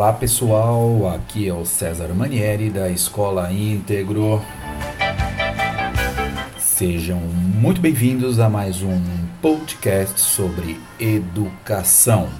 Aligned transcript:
Olá 0.00 0.14
pessoal, 0.14 1.12
aqui 1.14 1.46
é 1.46 1.52
o 1.52 1.66
César 1.66 2.08
Manieri 2.14 2.70
da 2.70 2.88
Escola 2.88 3.52
Íntegro. 3.52 4.42
Sejam 6.58 7.18
muito 7.18 7.82
bem-vindos 7.82 8.40
a 8.40 8.48
mais 8.48 8.80
um 8.80 8.98
podcast 9.42 10.18
sobre 10.18 10.80
educação. 10.98 12.30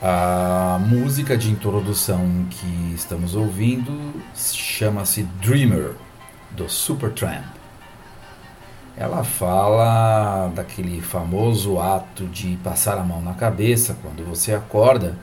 A 0.00 0.78
música 0.80 1.36
de 1.36 1.50
introdução 1.50 2.46
que 2.48 2.94
estamos 2.94 3.34
ouvindo 3.34 4.14
chama-se 4.34 5.24
Dreamer, 5.42 5.90
do 6.52 6.70
Supertramp. 6.70 7.61
Ela 8.96 9.24
fala 9.24 10.48
daquele 10.54 11.00
famoso 11.00 11.80
ato 11.80 12.26
de 12.26 12.56
passar 12.62 12.98
a 12.98 13.02
mão 13.02 13.22
na 13.22 13.32
cabeça 13.32 13.96
quando 14.02 14.24
você 14.24 14.54
acorda 14.54 15.16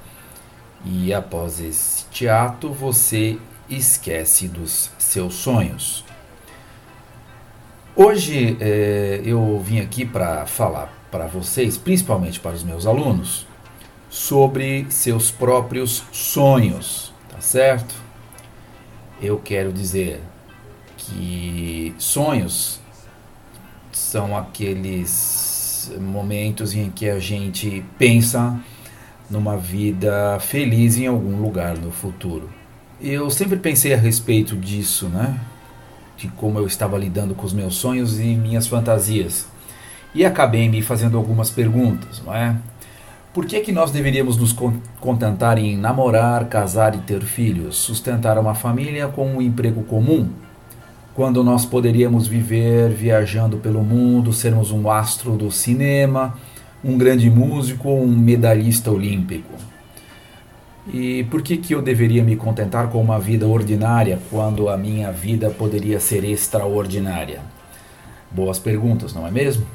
e 0.84 1.14
após 1.14 1.60
este 1.60 2.28
ato 2.28 2.72
você 2.74 3.38
esquece 3.70 4.48
dos 4.48 4.90
seus 4.98 5.36
sonhos. 5.36 6.04
Hoje 7.96 8.58
eh, 8.60 9.22
eu 9.24 9.62
vim 9.64 9.80
aqui 9.80 10.06
para 10.06 10.46
falar 10.48 10.92
para 11.12 11.28
vocês, 11.28 11.78
principalmente 11.78 12.40
para 12.40 12.56
os 12.56 12.64
meus 12.64 12.88
alunos, 12.88 13.46
sobre 14.10 14.88
seus 14.90 15.30
próprios 15.30 16.04
sonhos, 16.12 17.14
tá 17.30 17.40
certo? 17.42 17.94
Eu 19.22 19.38
quero 19.38 19.72
dizer 19.72 20.22
que 20.98 21.94
sonhos 21.98 22.80
são 24.10 24.36
aqueles 24.36 25.92
momentos 26.02 26.74
em 26.74 26.90
que 26.90 27.08
a 27.08 27.20
gente 27.20 27.86
pensa 27.96 28.60
numa 29.30 29.56
vida 29.56 30.40
feliz 30.40 30.98
em 30.98 31.06
algum 31.06 31.40
lugar 31.40 31.78
no 31.78 31.92
futuro. 31.92 32.50
Eu 33.00 33.30
sempre 33.30 33.58
pensei 33.58 33.94
a 33.94 33.98
respeito 33.98 34.56
disso, 34.56 35.08
né? 35.10 35.40
De 36.18 36.28
como 36.30 36.58
eu 36.58 36.66
estava 36.66 36.98
lidando 36.98 37.36
com 37.36 37.46
os 37.46 37.54
meus 37.54 37.76
sonhos 37.76 38.20
e 38.20 38.34
minhas 38.34 38.66
fantasias. 38.66 39.46
E 40.16 40.26
acabei 40.26 40.68
me 40.68 40.82
fazendo 40.82 41.16
algumas 41.16 41.52
perguntas, 41.52 42.20
não 42.26 42.34
é? 42.34 42.56
Por 43.32 43.46
que, 43.46 43.60
que 43.60 43.72
nós 43.72 43.92
deveríamos 43.92 44.38
nos 44.38 44.52
con- 44.52 44.82
contentar 45.00 45.60
em 45.60 45.78
namorar, 45.78 46.46
casar 46.46 46.96
e 46.96 46.98
ter 46.98 47.22
filhos, 47.22 47.78
sustentar 47.78 48.40
uma 48.40 48.56
família 48.56 49.08
com 49.08 49.36
um 49.36 49.40
emprego 49.40 49.84
comum, 49.84 50.30
quando 51.20 51.44
nós 51.44 51.66
poderíamos 51.66 52.28
viver 52.28 52.92
viajando 52.92 53.58
pelo 53.58 53.84
mundo, 53.84 54.32
sermos 54.32 54.72
um 54.72 54.90
astro 54.90 55.36
do 55.36 55.52
cinema, 55.52 56.40
um 56.82 56.98
grande 56.98 57.30
músico 57.30 57.90
ou 57.90 58.02
um 58.02 58.08
medalhista 58.08 58.90
olímpico? 58.90 59.54
E 60.94 61.26
por 61.26 61.42
que, 61.42 61.58
que 61.58 61.76
eu 61.76 61.82
deveria 61.82 62.24
me 62.24 62.38
contentar 62.38 62.88
com 62.88 63.02
uma 63.02 63.20
vida 63.20 63.46
ordinária 63.46 64.18
quando 64.30 64.70
a 64.70 64.78
minha 64.78 65.12
vida 65.12 65.50
poderia 65.50 66.00
ser 66.00 66.24
extraordinária? 66.24 67.42
Boas 68.32 68.58
perguntas, 68.58 69.14
não 69.14 69.28
é 69.28 69.30
mesmo? 69.30 69.66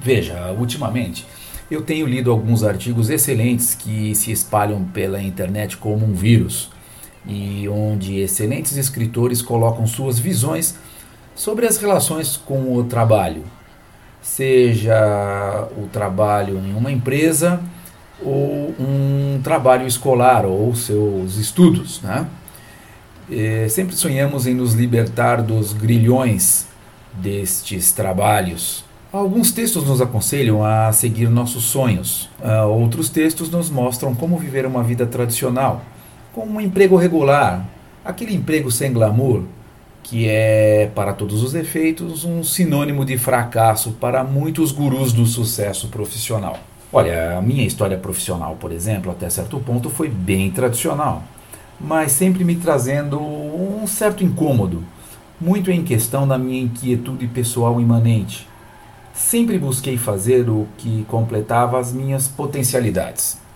Veja, 0.00 0.52
ultimamente 0.52 1.26
eu 1.68 1.82
tenho 1.82 2.06
lido 2.06 2.30
alguns 2.30 2.62
artigos 2.62 3.10
excelentes 3.10 3.74
que 3.74 4.14
se 4.14 4.30
espalham 4.30 4.84
pela 4.84 5.20
internet 5.20 5.76
como 5.76 6.06
um 6.06 6.12
vírus 6.12 6.70
e 7.26 7.68
onde 7.68 8.20
excelentes 8.20 8.76
escritores 8.76 9.42
colocam 9.42 9.86
suas 9.86 10.18
visões 10.18 10.76
sobre 11.34 11.66
as 11.66 11.76
relações 11.78 12.36
com 12.36 12.74
o 12.74 12.84
trabalho, 12.84 13.44
seja 14.20 15.68
o 15.76 15.86
trabalho 15.86 16.58
em 16.58 16.74
uma 16.74 16.90
empresa 16.90 17.60
ou 18.22 18.74
um 18.78 19.40
trabalho 19.42 19.86
escolar 19.86 20.44
ou 20.44 20.74
seus 20.74 21.36
estudos, 21.36 22.00
né? 22.02 22.26
Eh, 23.30 23.66
sempre 23.68 23.94
sonhamos 23.94 24.46
em 24.46 24.54
nos 24.54 24.72
libertar 24.72 25.42
dos 25.42 25.72
grilhões 25.72 26.66
destes 27.12 27.92
trabalhos. 27.92 28.84
Alguns 29.12 29.52
textos 29.52 29.84
nos 29.84 30.00
aconselham 30.00 30.64
a 30.64 30.92
seguir 30.92 31.28
nossos 31.28 31.64
sonhos, 31.64 32.28
Ah, 32.42 32.66
outros 32.66 33.08
textos 33.08 33.50
nos 33.50 33.70
mostram 33.70 34.14
como 34.14 34.36
viver 34.38 34.66
uma 34.66 34.82
vida 34.82 35.06
tradicional, 35.06 35.82
com 36.38 36.46
um 36.46 36.60
emprego 36.60 36.94
regular, 36.94 37.66
aquele 38.04 38.32
emprego 38.32 38.70
sem 38.70 38.92
glamour, 38.92 39.42
que 40.04 40.28
é, 40.28 40.88
para 40.94 41.12
todos 41.12 41.42
os 41.42 41.52
efeitos, 41.52 42.24
um 42.24 42.44
sinônimo 42.44 43.04
de 43.04 43.18
fracasso 43.18 43.90
para 44.00 44.22
muitos 44.22 44.70
gurus 44.70 45.12
do 45.12 45.26
sucesso 45.26 45.88
profissional. 45.88 46.56
Olha, 46.92 47.36
a 47.36 47.42
minha 47.42 47.66
história 47.66 47.98
profissional, 47.98 48.54
por 48.54 48.70
exemplo, 48.70 49.10
até 49.10 49.28
certo 49.28 49.58
ponto 49.58 49.90
foi 49.90 50.08
bem 50.08 50.48
tradicional, 50.52 51.24
mas 51.80 52.12
sempre 52.12 52.44
me 52.44 52.54
trazendo 52.54 53.20
um 53.20 53.84
certo 53.88 54.22
incômodo, 54.22 54.84
muito 55.40 55.72
em 55.72 55.82
questão 55.82 56.26
da 56.26 56.38
minha 56.38 56.62
inquietude 56.62 57.26
pessoal 57.26 57.80
imanente. 57.80 58.46
Sempre 59.12 59.58
busquei 59.58 59.98
fazer 59.98 60.48
o 60.48 60.68
que 60.78 61.04
completava 61.08 61.80
as 61.80 61.92
minhas 61.92 62.28
potencialidades. 62.28 63.47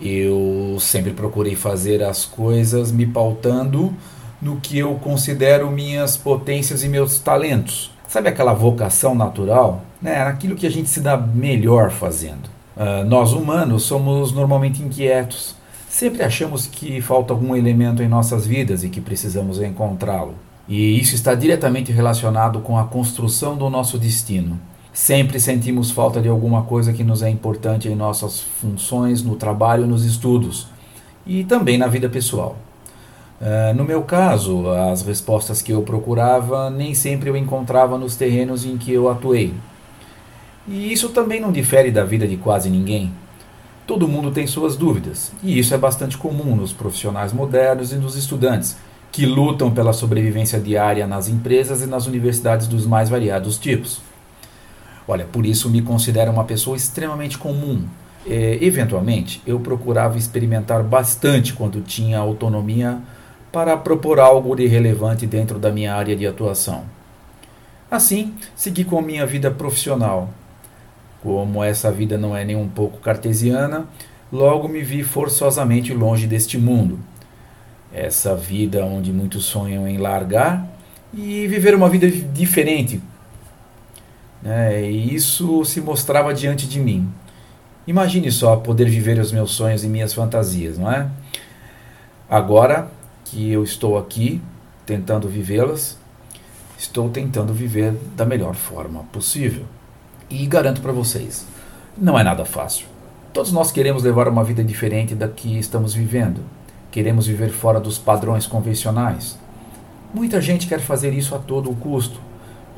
Eu 0.00 0.76
sempre 0.80 1.12
procurei 1.12 1.56
fazer 1.56 2.02
as 2.02 2.24
coisas 2.24 2.92
me 2.92 3.06
pautando 3.06 3.94
no 4.40 4.60
que 4.60 4.78
eu 4.78 4.94
considero 4.96 5.70
minhas 5.70 6.16
potências 6.16 6.84
e 6.84 6.88
meus 6.88 7.18
talentos. 7.18 7.90
Sabe 8.08 8.28
aquela 8.28 8.52
vocação 8.52 9.14
natural? 9.14 9.82
Né? 10.00 10.24
Naquilo 10.24 10.54
que 10.54 10.66
a 10.66 10.70
gente 10.70 10.88
se 10.88 11.00
dá 11.00 11.16
melhor 11.16 11.90
fazendo. 11.90 12.56
Ah, 12.76 13.04
nós 13.04 13.32
humanos 13.32 13.84
somos 13.84 14.32
normalmente 14.32 14.82
inquietos. 14.82 15.56
Sempre 15.88 16.22
achamos 16.22 16.66
que 16.66 17.00
falta 17.00 17.32
algum 17.32 17.56
elemento 17.56 18.02
em 18.02 18.08
nossas 18.08 18.46
vidas 18.46 18.84
e 18.84 18.90
que 18.90 19.00
precisamos 19.00 19.60
encontrá-lo. 19.62 20.34
E 20.68 21.00
isso 21.00 21.14
está 21.14 21.34
diretamente 21.34 21.90
relacionado 21.90 22.60
com 22.60 22.76
a 22.76 22.84
construção 22.84 23.56
do 23.56 23.70
nosso 23.70 23.98
destino. 23.98 24.60
Sempre 24.96 25.38
sentimos 25.38 25.90
falta 25.90 26.22
de 26.22 26.28
alguma 26.30 26.62
coisa 26.62 26.90
que 26.90 27.04
nos 27.04 27.22
é 27.22 27.28
importante 27.28 27.86
em 27.86 27.94
nossas 27.94 28.40
funções, 28.40 29.22
no 29.22 29.36
trabalho 29.36 29.86
nos 29.86 30.06
estudos, 30.06 30.68
e 31.26 31.44
também 31.44 31.76
na 31.76 31.86
vida 31.86 32.08
pessoal. 32.08 32.56
Ah, 33.38 33.74
no 33.76 33.84
meu 33.84 34.04
caso, 34.04 34.70
as 34.70 35.02
respostas 35.02 35.60
que 35.60 35.70
eu 35.70 35.82
procurava 35.82 36.70
nem 36.70 36.94
sempre 36.94 37.28
eu 37.28 37.36
encontrava 37.36 37.98
nos 37.98 38.16
terrenos 38.16 38.64
em 38.64 38.78
que 38.78 38.90
eu 38.90 39.10
atuei. 39.10 39.52
E 40.66 40.90
isso 40.90 41.10
também 41.10 41.42
não 41.42 41.52
difere 41.52 41.90
da 41.90 42.02
vida 42.02 42.26
de 42.26 42.38
quase 42.38 42.70
ninguém. 42.70 43.12
Todo 43.86 44.08
mundo 44.08 44.30
tem 44.30 44.46
suas 44.46 44.76
dúvidas, 44.76 45.30
e 45.42 45.58
isso 45.58 45.74
é 45.74 45.78
bastante 45.78 46.16
comum 46.16 46.56
nos 46.56 46.72
profissionais 46.72 47.34
modernos 47.34 47.92
e 47.92 47.96
nos 47.96 48.16
estudantes, 48.16 48.78
que 49.12 49.26
lutam 49.26 49.70
pela 49.70 49.92
sobrevivência 49.92 50.58
diária 50.58 51.06
nas 51.06 51.28
empresas 51.28 51.82
e 51.82 51.86
nas 51.86 52.06
universidades 52.06 52.66
dos 52.66 52.86
mais 52.86 53.10
variados 53.10 53.58
tipos. 53.58 54.00
Olha, 55.08 55.24
por 55.24 55.46
isso 55.46 55.70
me 55.70 55.82
considero 55.82 56.32
uma 56.32 56.44
pessoa 56.44 56.76
extremamente 56.76 57.38
comum. 57.38 57.84
É, 58.26 58.58
eventualmente, 58.60 59.40
eu 59.46 59.60
procurava 59.60 60.18
experimentar 60.18 60.82
bastante 60.82 61.52
quando 61.52 61.80
tinha 61.80 62.18
autonomia 62.18 62.98
para 63.52 63.76
propor 63.76 64.18
algo 64.18 64.54
de 64.56 64.66
relevante 64.66 65.26
dentro 65.26 65.58
da 65.58 65.70
minha 65.70 65.94
área 65.94 66.16
de 66.16 66.26
atuação. 66.26 66.84
Assim, 67.88 68.34
segui 68.56 68.84
com 68.84 68.98
a 68.98 69.02
minha 69.02 69.24
vida 69.24 69.48
profissional. 69.48 70.28
Como 71.22 71.62
essa 71.62 71.90
vida 71.90 72.18
não 72.18 72.36
é 72.36 72.44
nem 72.44 72.56
um 72.56 72.68
pouco 72.68 72.98
cartesiana, 72.98 73.86
logo 74.32 74.68
me 74.68 74.82
vi 74.82 75.04
forçosamente 75.04 75.94
longe 75.94 76.26
deste 76.26 76.58
mundo. 76.58 76.98
Essa 77.92 78.34
vida 78.34 78.84
onde 78.84 79.12
muitos 79.12 79.44
sonham 79.44 79.86
em 79.86 79.98
largar 79.98 80.68
e 81.14 81.46
viver 81.46 81.74
uma 81.76 81.88
vida 81.88 82.10
diferente. 82.10 83.00
Né? 84.46 84.88
e 84.88 85.14
isso 85.14 85.64
se 85.64 85.80
mostrava 85.80 86.32
diante 86.32 86.68
de 86.68 86.78
mim. 86.78 87.08
Imagine 87.86 88.30
só 88.30 88.56
poder 88.56 88.88
viver 88.88 89.18
os 89.18 89.32
meus 89.32 89.50
sonhos 89.50 89.82
e 89.82 89.88
minhas 89.88 90.14
fantasias, 90.14 90.78
não 90.78 90.90
é? 90.90 91.08
Agora 92.30 92.88
que 93.24 93.50
eu 93.50 93.64
estou 93.64 93.98
aqui 93.98 94.40
tentando 94.84 95.28
vivê-las, 95.28 95.98
estou 96.78 97.08
tentando 97.10 97.52
viver 97.52 97.92
da 98.16 98.24
melhor 98.24 98.54
forma 98.54 99.04
possível. 99.12 99.64
E 100.30 100.46
garanto 100.46 100.80
para 100.80 100.92
vocês, 100.92 101.46
não 101.96 102.18
é 102.18 102.22
nada 102.22 102.44
fácil. 102.44 102.86
Todos 103.32 103.52
nós 103.52 103.70
queremos 103.70 104.02
levar 104.02 104.28
uma 104.28 104.44
vida 104.44 104.62
diferente 104.62 105.14
da 105.14 105.28
que 105.28 105.58
estamos 105.58 105.92
vivendo. 105.92 106.40
Queremos 106.90 107.26
viver 107.26 107.50
fora 107.50 107.78
dos 107.78 107.98
padrões 107.98 108.46
convencionais. 108.46 109.36
Muita 110.14 110.40
gente 110.40 110.66
quer 110.66 110.80
fazer 110.80 111.12
isso 111.12 111.34
a 111.34 111.38
todo 111.38 111.74
custo. 111.74 112.25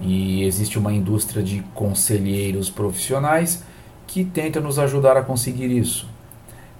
E 0.00 0.44
existe 0.44 0.78
uma 0.78 0.92
indústria 0.92 1.42
de 1.42 1.60
conselheiros 1.74 2.70
profissionais 2.70 3.62
que 4.06 4.24
tenta 4.24 4.60
nos 4.60 4.78
ajudar 4.78 5.16
a 5.16 5.22
conseguir 5.22 5.70
isso. 5.70 6.06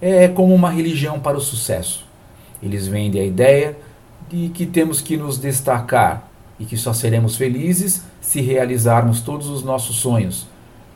É 0.00 0.28
como 0.28 0.54
uma 0.54 0.70
religião 0.70 1.18
para 1.18 1.36
o 1.36 1.40
sucesso. 1.40 2.06
Eles 2.62 2.86
vendem 2.86 3.20
a 3.20 3.24
ideia 3.24 3.76
de 4.28 4.48
que 4.50 4.66
temos 4.66 5.00
que 5.00 5.16
nos 5.16 5.38
destacar 5.38 6.28
e 6.58 6.64
que 6.64 6.76
só 6.76 6.92
seremos 6.92 7.36
felizes 7.36 8.02
se 8.20 8.40
realizarmos 8.40 9.20
todos 9.20 9.48
os 9.48 9.62
nossos 9.62 9.96
sonhos, 9.96 10.46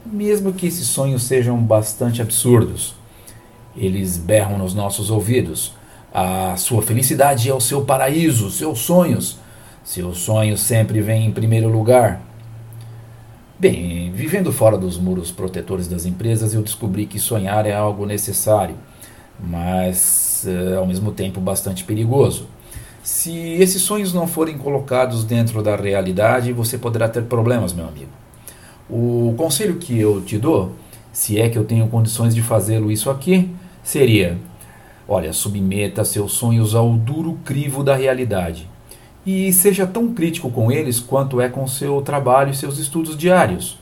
mesmo 0.04 0.52
que 0.52 0.66
esses 0.66 0.86
sonhos 0.86 1.22
sejam 1.22 1.56
bastante 1.58 2.20
absurdos. 2.20 2.94
Eles 3.76 4.18
berram 4.18 4.58
nos 4.58 4.74
nossos 4.74 5.10
ouvidos. 5.10 5.72
A 6.12 6.56
sua 6.56 6.82
felicidade 6.82 7.48
é 7.48 7.54
o 7.54 7.60
seu 7.60 7.84
paraíso, 7.84 8.50
seus 8.50 8.80
sonhos. 8.80 9.38
Seus 9.84 10.18
sonhos 10.18 10.60
sempre 10.60 11.00
vêm 11.00 11.26
em 11.26 11.32
primeiro 11.32 11.68
lugar. 11.68 12.20
Bem, 13.58 14.12
vivendo 14.12 14.52
fora 14.52 14.78
dos 14.78 14.96
muros 14.96 15.32
protetores 15.32 15.88
das 15.88 16.06
empresas, 16.06 16.54
eu 16.54 16.62
descobri 16.62 17.04
que 17.04 17.18
sonhar 17.18 17.66
é 17.66 17.72
algo 17.72 18.06
necessário, 18.06 18.76
mas 19.40 20.46
eh, 20.46 20.76
ao 20.76 20.86
mesmo 20.86 21.10
tempo 21.10 21.40
bastante 21.40 21.82
perigoso. 21.82 22.46
Se 23.02 23.36
esses 23.54 23.82
sonhos 23.82 24.14
não 24.14 24.28
forem 24.28 24.56
colocados 24.56 25.24
dentro 25.24 25.60
da 25.62 25.74
realidade, 25.74 26.52
você 26.52 26.78
poderá 26.78 27.08
ter 27.08 27.24
problemas, 27.24 27.72
meu 27.72 27.86
amigo. 27.86 28.10
O 28.88 29.34
conselho 29.36 29.76
que 29.76 29.98
eu 29.98 30.22
te 30.22 30.38
dou, 30.38 30.72
se 31.12 31.40
é 31.40 31.48
que 31.48 31.58
eu 31.58 31.64
tenho 31.64 31.88
condições 31.88 32.36
de 32.36 32.42
fazê-lo 32.42 32.90
isso 32.90 33.10
aqui, 33.10 33.50
seria: 33.82 34.38
olha, 35.08 35.32
submeta 35.32 36.04
seus 36.04 36.32
sonhos 36.32 36.76
ao 36.76 36.92
duro 36.92 37.36
crivo 37.44 37.82
da 37.82 37.96
realidade 37.96 38.71
e 39.24 39.52
seja 39.52 39.86
tão 39.86 40.12
crítico 40.12 40.50
com 40.50 40.70
eles 40.70 41.00
quanto 41.00 41.40
é 41.40 41.48
com 41.48 41.66
seu 41.66 42.00
trabalho 42.02 42.50
e 42.50 42.56
seus 42.56 42.78
estudos 42.78 43.16
diários. 43.16 43.78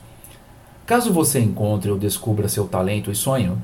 Caso 0.87 1.12
você 1.12 1.38
encontre 1.38 1.90
ou 1.90 1.98
descubra 1.98 2.48
seu 2.48 2.66
talento 2.66 3.10
e 3.10 3.14
sonho, 3.14 3.60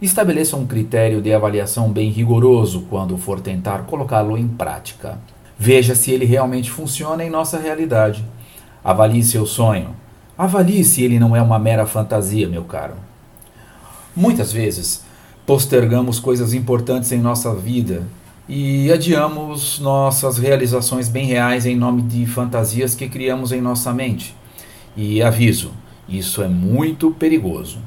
Estabeleça 0.00 0.56
um 0.56 0.66
critério 0.66 1.20
de 1.20 1.30
avaliação 1.30 1.92
bem 1.92 2.08
rigoroso 2.08 2.86
quando 2.88 3.18
for 3.18 3.38
tentar 3.38 3.82
colocá-lo 3.82 4.38
em 4.38 4.48
prática. 4.48 5.18
Veja 5.58 5.94
se 5.94 6.10
ele 6.10 6.24
realmente 6.24 6.70
funciona 6.70 7.22
em 7.22 7.28
nossa 7.28 7.58
realidade. 7.58 8.24
Avalie 8.82 9.22
seu 9.22 9.44
sonho. 9.44 9.94
Avalie 10.38 10.84
se 10.84 11.02
ele 11.02 11.18
não 11.18 11.36
é 11.36 11.42
uma 11.42 11.58
mera 11.58 11.84
fantasia, 11.84 12.48
meu 12.48 12.64
caro. 12.64 12.94
Muitas 14.16 14.50
vezes, 14.50 15.04
postergamos 15.44 16.18
coisas 16.18 16.54
importantes 16.54 17.12
em 17.12 17.20
nossa 17.20 17.54
vida 17.54 18.02
e 18.48 18.90
adiamos 18.90 19.78
nossas 19.78 20.38
realizações 20.38 21.08
bem 21.08 21.26
reais 21.26 21.66
em 21.66 21.76
nome 21.76 22.02
de 22.02 22.26
fantasias 22.26 22.94
que 22.94 23.08
criamos 23.08 23.52
em 23.52 23.60
nossa 23.60 23.92
mente. 23.92 24.34
E 24.96 25.22
aviso, 25.22 25.72
isso 26.08 26.42
é 26.42 26.48
muito 26.48 27.12
perigoso. 27.12 27.78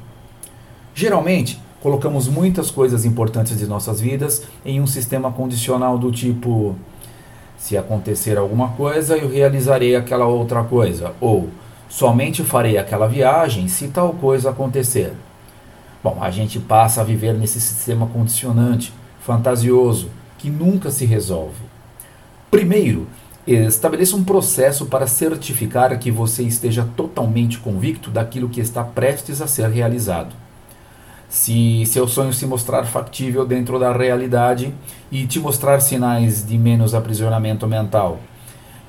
Geralmente, 0.94 1.60
colocamos 1.82 2.28
muitas 2.28 2.70
coisas 2.70 3.04
importantes 3.04 3.58
de 3.58 3.66
nossas 3.66 4.00
vidas 4.00 4.44
em 4.64 4.80
um 4.80 4.86
sistema 4.86 5.30
condicional 5.30 5.98
do 5.98 6.10
tipo: 6.10 6.74
se 7.58 7.76
acontecer 7.76 8.38
alguma 8.38 8.68
coisa, 8.70 9.16
eu 9.16 9.28
realizarei 9.28 9.94
aquela 9.94 10.26
outra 10.26 10.64
coisa, 10.64 11.12
ou 11.20 11.50
somente 11.88 12.42
farei 12.42 12.78
aquela 12.78 13.06
viagem 13.06 13.68
se 13.68 13.88
tal 13.88 14.14
coisa 14.14 14.50
acontecer. 14.50 15.12
Bom, 16.02 16.18
a 16.20 16.30
gente 16.30 16.58
passa 16.58 17.00
a 17.00 17.04
viver 17.04 17.34
nesse 17.34 17.60
sistema 17.60 18.06
condicionante, 18.06 18.92
fantasioso, 19.20 20.08
que 20.44 20.50
nunca 20.50 20.90
se 20.90 21.06
resolve. 21.06 21.62
Primeiro, 22.50 23.06
estabeleça 23.46 24.14
um 24.14 24.22
processo 24.22 24.84
para 24.84 25.06
certificar 25.06 25.98
que 25.98 26.10
você 26.10 26.42
esteja 26.42 26.86
totalmente 26.94 27.58
convicto 27.58 28.10
daquilo 28.10 28.50
que 28.50 28.60
está 28.60 28.84
prestes 28.84 29.40
a 29.40 29.46
ser 29.46 29.70
realizado 29.70 30.34
se 31.26 31.84
seu 31.86 32.06
sonho 32.06 32.32
se 32.32 32.46
mostrar 32.46 32.84
factível 32.84 33.44
dentro 33.44 33.76
da 33.76 33.92
realidade 33.92 34.72
e 35.10 35.26
te 35.26 35.40
mostrar 35.40 35.80
sinais 35.80 36.46
de 36.46 36.56
menos 36.56 36.94
aprisionamento 36.94 37.66
mental 37.66 38.20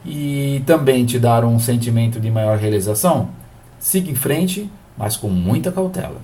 e 0.05 0.61
também 0.63 1.05
te 1.05 1.17
dar 1.17 1.43
um 1.43 1.57
sentimento 1.57 2.19
de 2.19 2.29
maior 2.29 2.59
realização, 2.59 3.29
siga 3.79 4.11
em 4.11 4.15
frente, 4.15 4.69
mas 4.95 5.17
com 5.17 5.29
muita 5.29 5.71
cautela. 5.71 6.21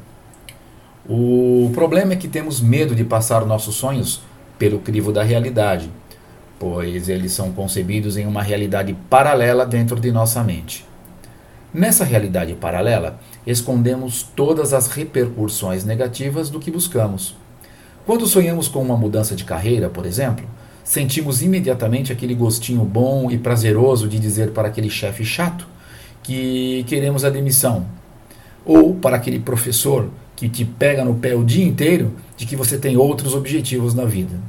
O 1.10 1.72
problema 1.74 2.14
é 2.14 2.16
que 2.16 2.28
temos 2.28 2.62
medo 2.62 2.94
de 2.94 3.04
passar 3.04 3.44
nossos 3.44 3.76
sonhos 3.76 4.22
pelo 4.62 4.78
crivo 4.78 5.12
da 5.12 5.24
realidade, 5.24 5.90
pois 6.60 7.10
eles 7.10 7.32
são 7.32 7.52
concebidos 7.52 8.16
em 8.16 8.28
uma 8.28 8.44
realidade 8.44 8.96
paralela 9.10 9.66
dentro 9.66 10.00
de 10.00 10.12
nossa 10.12 10.44
mente. 10.44 10.86
Nessa 11.74 12.04
realidade 12.06 12.54
paralela, 12.54 13.20
escondemos 13.48 14.22
todas 14.22 14.72
as 14.72 14.86
repercussões 14.86 15.84
negativas 15.84 16.52
do 16.52 16.60
que 16.60 16.70
buscamos. 16.70 17.36
Quando 18.06 18.28
sonhamos 18.28 18.68
com 18.68 18.84
uma 18.84 18.96
mudança 18.96 19.36
de 19.36 19.46
carreira, 19.46 19.90
por 19.90 20.06
exemplo, 20.06 20.46
sentimos 20.84 21.42
imediatamente 21.42 22.14
aquele 22.14 22.36
gostinho 22.36 22.86
bom 22.86 23.32
e 23.32 23.40
prazeroso 23.40 24.08
de 24.08 24.20
dizer 24.20 24.52
para 24.52 24.68
aquele 24.68 24.92
chefe 24.92 25.26
chato 25.26 25.66
que 26.22 26.86
queremos 26.88 27.26
a 27.26 27.32
demissão, 27.32 27.88
ou 28.64 28.94
para 28.94 29.16
aquele 29.16 29.40
professor 29.40 30.08
que 30.36 30.48
te 30.48 30.66
pega 30.66 31.04
no 31.04 31.16
pé 31.16 31.36
o 31.36 31.44
dia 31.44 31.66
inteiro 31.66 32.14
de 32.38 32.46
que 32.46 32.56
você 32.56 32.78
tem 32.78 32.98
outros 32.98 33.36
objetivos 33.36 33.94
na 33.94 34.06
vida. 34.06 34.40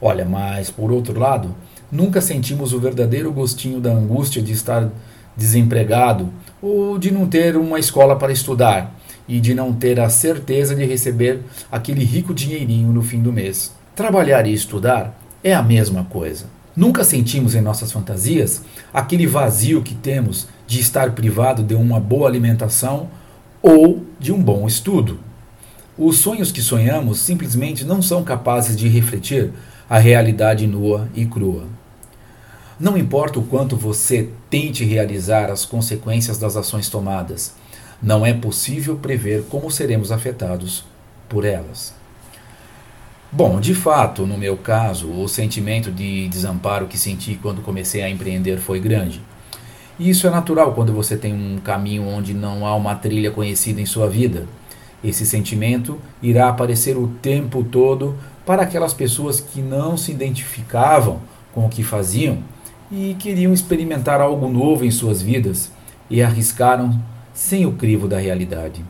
Olha, 0.00 0.24
mas 0.24 0.70
por 0.70 0.90
outro 0.92 1.18
lado, 1.18 1.54
nunca 1.90 2.20
sentimos 2.20 2.72
o 2.72 2.80
verdadeiro 2.80 3.32
gostinho 3.32 3.80
da 3.80 3.90
angústia 3.90 4.42
de 4.42 4.52
estar 4.52 4.90
desempregado 5.36 6.32
ou 6.60 6.98
de 6.98 7.10
não 7.10 7.26
ter 7.26 7.56
uma 7.56 7.78
escola 7.78 8.16
para 8.16 8.32
estudar 8.32 8.94
e 9.28 9.40
de 9.40 9.54
não 9.54 9.72
ter 9.72 9.98
a 10.00 10.08
certeza 10.08 10.74
de 10.74 10.84
receber 10.84 11.40
aquele 11.70 12.04
rico 12.04 12.34
dinheirinho 12.34 12.92
no 12.92 13.02
fim 13.02 13.22
do 13.22 13.32
mês. 13.32 13.72
Trabalhar 13.94 14.46
e 14.46 14.52
estudar 14.52 15.18
é 15.42 15.54
a 15.54 15.62
mesma 15.62 16.04
coisa. 16.04 16.46
Nunca 16.76 17.04
sentimos 17.04 17.54
em 17.54 17.60
nossas 17.60 17.92
fantasias 17.92 18.62
aquele 18.92 19.26
vazio 19.26 19.82
que 19.82 19.94
temos 19.94 20.48
de 20.66 20.80
estar 20.80 21.12
privado 21.12 21.62
de 21.62 21.74
uma 21.74 22.00
boa 22.00 22.28
alimentação 22.28 23.08
ou 23.62 24.04
de 24.18 24.32
um 24.32 24.42
bom 24.42 24.66
estudo. 24.66 25.20
Os 25.96 26.18
sonhos 26.18 26.50
que 26.50 26.60
sonhamos 26.60 27.20
simplesmente 27.20 27.84
não 27.84 28.02
são 28.02 28.24
capazes 28.24 28.76
de 28.76 28.88
refletir 28.88 29.52
a 29.88 29.98
realidade 29.98 30.66
nua 30.66 31.08
e 31.14 31.26
crua. 31.26 31.64
Não 32.78 32.98
importa 32.98 33.38
o 33.38 33.44
quanto 33.44 33.76
você 33.76 34.28
tente 34.50 34.84
realizar 34.84 35.50
as 35.50 35.64
consequências 35.64 36.38
das 36.38 36.56
ações 36.56 36.88
tomadas, 36.88 37.54
não 38.02 38.26
é 38.26 38.32
possível 38.32 38.96
prever 38.96 39.44
como 39.48 39.70
seremos 39.70 40.10
afetados 40.10 40.84
por 41.28 41.44
elas. 41.44 41.94
Bom, 43.30 43.60
de 43.60 43.74
fato, 43.74 44.26
no 44.26 44.38
meu 44.38 44.56
caso, 44.56 45.10
o 45.10 45.28
sentimento 45.28 45.90
de 45.90 46.28
desamparo 46.28 46.86
que 46.86 46.98
senti 46.98 47.38
quando 47.40 47.62
comecei 47.62 48.02
a 48.02 48.08
empreender 48.08 48.58
foi 48.58 48.78
grande. 48.78 49.20
E 49.98 50.10
isso 50.10 50.26
é 50.26 50.30
natural 50.30 50.72
quando 50.72 50.92
você 50.92 51.16
tem 51.16 51.32
um 51.32 51.58
caminho 51.58 52.06
onde 52.06 52.34
não 52.34 52.66
há 52.66 52.74
uma 52.74 52.94
trilha 52.94 53.30
conhecida 53.30 53.80
em 53.80 53.86
sua 53.86 54.08
vida. 54.08 54.46
Esse 55.02 55.26
sentimento 55.26 55.98
irá 56.22 56.48
aparecer 56.48 56.96
o 56.96 57.08
tempo 57.20 57.64
todo 57.64 58.16
para 58.44 58.62
aquelas 58.62 58.92
pessoas 58.92 59.40
que 59.40 59.60
não 59.60 59.96
se 59.96 60.12
identificavam 60.12 61.20
com 61.52 61.64
o 61.66 61.68
que 61.68 61.82
faziam 61.82 62.38
e 62.90 63.16
queriam 63.18 63.52
experimentar 63.52 64.20
algo 64.20 64.48
novo 64.48 64.84
em 64.84 64.90
suas 64.90 65.22
vidas 65.22 65.70
e 66.10 66.22
arriscaram 66.22 67.00
sem 67.32 67.66
o 67.66 67.72
crivo 67.72 68.06
da 68.06 68.18
realidade. 68.18 68.84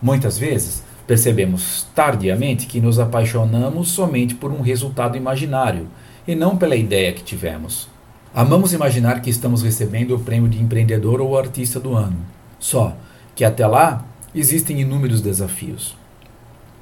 Muitas 0.00 0.38
vezes 0.38 0.82
percebemos 1.06 1.86
tardiamente 1.94 2.66
que 2.66 2.80
nos 2.80 2.98
apaixonamos 2.98 3.90
somente 3.90 4.34
por 4.34 4.52
um 4.52 4.60
resultado 4.60 5.16
imaginário 5.16 5.88
e 6.26 6.34
não 6.34 6.56
pela 6.56 6.76
ideia 6.76 7.12
que 7.12 7.22
tivemos. 7.22 7.88
Amamos 8.34 8.72
imaginar 8.72 9.20
que 9.20 9.28
estamos 9.28 9.62
recebendo 9.62 10.14
o 10.14 10.20
prêmio 10.20 10.48
de 10.48 10.62
empreendedor 10.62 11.20
ou 11.20 11.36
artista 11.36 11.78
do 11.78 11.94
ano. 11.94 12.16
Só 12.58 12.96
que 13.34 13.44
até 13.44 13.66
lá 13.66 14.06
existem 14.34 14.80
inúmeros 14.80 15.20
desafios. 15.20 15.94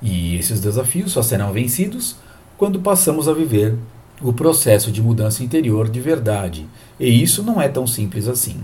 E 0.03 0.37
esses 0.37 0.61
desafios 0.61 1.13
só 1.13 1.23
serão 1.23 1.53
vencidos 1.53 2.17
quando 2.57 2.81
passamos 2.81 3.29
a 3.29 3.33
viver 3.33 3.77
o 4.23 4.33
processo 4.33 4.93
de 4.93 5.01
mudança 5.01 5.43
interior 5.43 5.89
de 5.89 6.01
verdade, 6.01 6.67
e 6.99 7.23
isso 7.23 7.43
não 7.43 7.61
é 7.61 7.69
tão 7.69 7.87
simples 7.87 8.29
assim. 8.29 8.61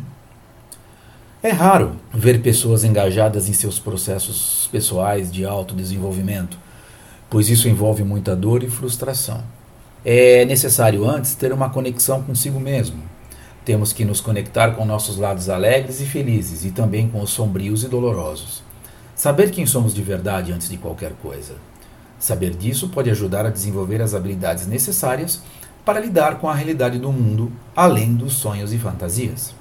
É 1.43 1.50
raro 1.50 1.97
ver 2.12 2.43
pessoas 2.43 2.85
engajadas 2.85 3.49
em 3.49 3.52
seus 3.52 3.78
processos 3.78 4.69
pessoais 4.71 5.31
de 5.33 5.45
autodesenvolvimento, 5.45 6.59
pois 7.31 7.49
isso 7.49 7.69
envolve 7.69 8.02
muita 8.05 8.35
dor 8.35 8.62
e 8.62 8.69
frustração. 8.69 9.43
É 10.05 10.45
necessário 10.45 11.09
antes 11.09 11.35
ter 11.35 11.52
uma 11.52 11.71
conexão 11.71 12.23
consigo 12.23 12.61
mesmo. 12.61 13.02
Temos 13.64 13.93
que 13.93 14.05
nos 14.05 14.21
conectar 14.21 14.73
com 14.73 14.85
nossos 14.85 15.16
lados 15.16 15.49
alegres 15.49 16.00
e 16.00 16.07
felizes 16.07 16.64
e 16.64 16.71
também 16.71 17.09
com 17.09 17.21
os 17.21 17.31
sombrios 17.31 17.83
e 17.83 17.88
dolorosos. 17.88 18.62
Saber 19.16 19.50
quem 19.50 19.64
somos 19.64 19.94
de 19.94 20.02
verdade 20.02 20.52
antes 20.52 20.68
de 20.68 20.76
qualquer 20.76 21.12
coisa. 21.23 21.54
Saber 22.18 22.50
disso 22.50 22.90
pode 22.90 23.11
ajudar 23.11 23.46
a 23.46 23.50
desenvolver 23.50 24.02
as 24.02 24.12
habilidades 24.12 24.66
necessárias 24.66 25.40
para 25.87 26.00
lidar 26.00 26.38
com 26.38 26.50
a 26.50 26.54
realidade 26.54 26.99
do 26.99 27.11
mundo, 27.11 27.50
além 27.75 28.14
dos 28.14 28.35
sonhos 28.35 28.75
e 28.75 28.78
fantasias. 28.78 29.54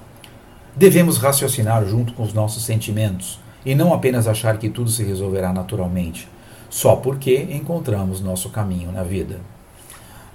Devemos 0.74 1.16
raciocinar 1.16 1.86
junto 1.86 2.12
com 2.12 2.22
os 2.22 2.34
nossos 2.34 2.66
sentimentos 2.66 3.40
e 3.64 3.74
não 3.74 3.94
apenas 3.94 4.28
achar 4.28 4.58
que 4.58 4.68
tudo 4.68 4.90
se 4.90 5.02
resolverá 5.02 5.50
naturalmente, 5.54 6.28
só 6.68 6.94
porque 6.94 7.48
encontramos 7.50 8.20
nosso 8.20 8.50
caminho 8.50 8.92
na 8.92 9.02
vida. 9.02 9.40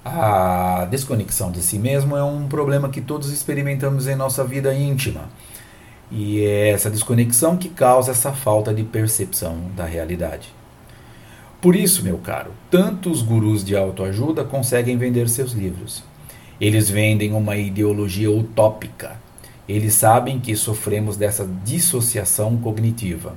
A 0.04 0.84
desconexão 0.90 1.52
de 1.52 1.62
si 1.62 1.78
mesmo 1.78 2.16
é 2.16 2.24
um 2.24 2.48
problema 2.48 2.88
que 2.88 3.00
todos 3.00 3.30
experimentamos 3.30 4.08
em 4.08 4.16
nossa 4.16 4.42
vida 4.42 4.74
íntima. 4.74 5.28
E 6.14 6.44
é 6.44 6.68
essa 6.68 6.90
desconexão 6.90 7.56
que 7.56 7.70
causa 7.70 8.10
essa 8.10 8.32
falta 8.32 8.74
de 8.74 8.84
percepção 8.84 9.56
da 9.74 9.86
realidade. 9.86 10.52
Por 11.58 11.74
isso, 11.74 12.04
meu 12.04 12.18
caro, 12.18 12.50
tantos 12.70 13.22
gurus 13.22 13.64
de 13.64 13.74
autoajuda 13.74 14.44
conseguem 14.44 14.98
vender 14.98 15.26
seus 15.26 15.52
livros. 15.52 16.04
Eles 16.60 16.90
vendem 16.90 17.32
uma 17.32 17.56
ideologia 17.56 18.30
utópica. 18.30 19.18
Eles 19.66 19.94
sabem 19.94 20.38
que 20.38 20.54
sofremos 20.54 21.16
dessa 21.16 21.48
dissociação 21.64 22.58
cognitiva. 22.58 23.34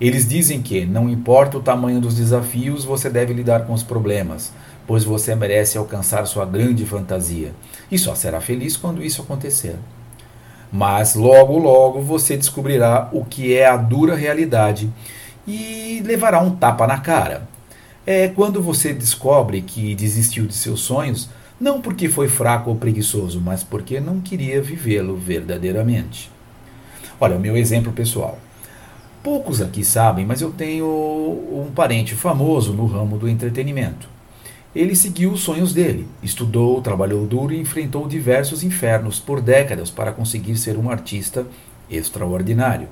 Eles 0.00 0.26
dizem 0.26 0.60
que, 0.60 0.84
não 0.84 1.08
importa 1.08 1.58
o 1.58 1.62
tamanho 1.62 2.00
dos 2.00 2.16
desafios, 2.16 2.84
você 2.84 3.08
deve 3.08 3.32
lidar 3.32 3.66
com 3.66 3.72
os 3.72 3.84
problemas, 3.84 4.52
pois 4.84 5.04
você 5.04 5.36
merece 5.36 5.78
alcançar 5.78 6.26
sua 6.26 6.44
grande 6.44 6.84
fantasia. 6.84 7.52
E 7.88 7.96
só 7.96 8.16
será 8.16 8.40
feliz 8.40 8.76
quando 8.76 9.04
isso 9.04 9.22
acontecer. 9.22 9.76
Mas 10.72 11.14
logo, 11.14 11.58
logo 11.58 12.00
você 12.00 12.36
descobrirá 12.36 13.08
o 13.12 13.24
que 13.24 13.56
é 13.56 13.66
a 13.66 13.76
dura 13.76 14.14
realidade 14.14 14.90
e 15.46 16.02
levará 16.04 16.40
um 16.40 16.54
tapa 16.54 16.86
na 16.86 16.98
cara. 16.98 17.48
É 18.06 18.28
quando 18.28 18.62
você 18.62 18.92
descobre 18.92 19.62
que 19.62 19.94
desistiu 19.94 20.46
de 20.46 20.54
seus 20.54 20.80
sonhos, 20.80 21.28
não 21.60 21.80
porque 21.80 22.08
foi 22.08 22.28
fraco 22.28 22.70
ou 22.70 22.76
preguiçoso, 22.76 23.40
mas 23.40 23.62
porque 23.62 24.00
não 24.00 24.20
queria 24.20 24.62
vivê-lo 24.62 25.16
verdadeiramente. 25.16 26.30
Olha, 27.20 27.36
o 27.36 27.40
meu 27.40 27.56
exemplo 27.56 27.92
pessoal. 27.92 28.38
Poucos 29.22 29.60
aqui 29.60 29.84
sabem, 29.84 30.24
mas 30.24 30.40
eu 30.40 30.50
tenho 30.50 30.86
um 30.86 31.70
parente 31.74 32.14
famoso 32.14 32.72
no 32.72 32.86
ramo 32.86 33.18
do 33.18 33.28
entretenimento. 33.28 34.08
Ele 34.74 34.94
seguiu 34.94 35.32
os 35.32 35.40
sonhos 35.40 35.74
dele, 35.74 36.06
estudou, 36.22 36.80
trabalhou 36.80 37.26
duro 37.26 37.52
e 37.52 37.60
enfrentou 37.60 38.06
diversos 38.06 38.62
infernos 38.62 39.18
por 39.18 39.40
décadas 39.40 39.90
para 39.90 40.12
conseguir 40.12 40.56
ser 40.56 40.76
um 40.78 40.88
artista 40.88 41.44
extraordinário. 41.90 42.88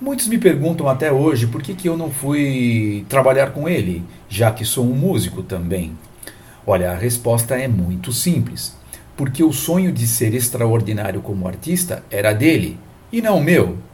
Muitos 0.00 0.28
me 0.28 0.38
perguntam 0.38 0.88
até 0.88 1.10
hoje 1.10 1.48
por 1.48 1.62
que, 1.62 1.74
que 1.74 1.88
eu 1.88 1.96
não 1.96 2.10
fui 2.10 3.04
trabalhar 3.08 3.52
com 3.52 3.68
ele, 3.68 4.04
já 4.28 4.52
que 4.52 4.64
sou 4.64 4.84
um 4.84 4.94
músico 4.94 5.42
também. 5.42 5.96
Olha, 6.66 6.92
a 6.92 6.96
resposta 6.96 7.56
é 7.56 7.66
muito 7.66 8.12
simples. 8.12 8.76
Porque 9.16 9.42
o 9.44 9.52
sonho 9.52 9.92
de 9.92 10.06
ser 10.06 10.34
extraordinário 10.34 11.20
como 11.20 11.46
artista 11.46 12.04
era 12.10 12.32
dele 12.32 12.78
e 13.12 13.20
não 13.22 13.40
meu. 13.40 13.78